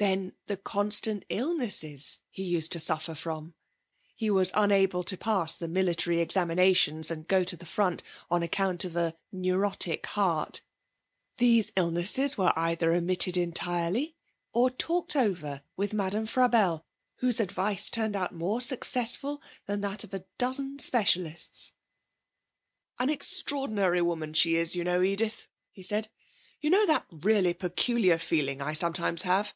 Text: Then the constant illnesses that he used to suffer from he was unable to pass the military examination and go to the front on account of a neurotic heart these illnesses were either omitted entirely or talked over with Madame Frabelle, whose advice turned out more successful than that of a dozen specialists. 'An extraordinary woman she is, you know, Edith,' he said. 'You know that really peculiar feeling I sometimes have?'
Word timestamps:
Then 0.00 0.32
the 0.46 0.56
constant 0.56 1.26
illnesses 1.28 2.20
that 2.22 2.26
he 2.30 2.42
used 2.42 2.72
to 2.72 2.80
suffer 2.80 3.14
from 3.14 3.52
he 4.14 4.30
was 4.30 4.50
unable 4.54 5.04
to 5.04 5.16
pass 5.18 5.54
the 5.54 5.68
military 5.68 6.20
examination 6.20 7.02
and 7.10 7.28
go 7.28 7.44
to 7.44 7.54
the 7.54 7.66
front 7.66 8.02
on 8.30 8.42
account 8.42 8.86
of 8.86 8.96
a 8.96 9.14
neurotic 9.30 10.06
heart 10.06 10.62
these 11.36 11.70
illnesses 11.76 12.38
were 12.38 12.58
either 12.58 12.94
omitted 12.94 13.36
entirely 13.36 14.16
or 14.54 14.70
talked 14.70 15.16
over 15.16 15.64
with 15.76 15.92
Madame 15.92 16.24
Frabelle, 16.24 16.86
whose 17.16 17.38
advice 17.38 17.90
turned 17.90 18.16
out 18.16 18.32
more 18.34 18.62
successful 18.62 19.42
than 19.66 19.82
that 19.82 20.02
of 20.02 20.14
a 20.14 20.24
dozen 20.38 20.78
specialists. 20.78 21.74
'An 22.98 23.10
extraordinary 23.10 24.00
woman 24.00 24.32
she 24.32 24.56
is, 24.56 24.74
you 24.74 24.82
know, 24.82 25.02
Edith,' 25.02 25.46
he 25.70 25.82
said. 25.82 26.08
'You 26.58 26.70
know 26.70 26.86
that 26.86 27.04
really 27.10 27.52
peculiar 27.52 28.16
feeling 28.16 28.62
I 28.62 28.72
sometimes 28.72 29.24
have?' 29.24 29.54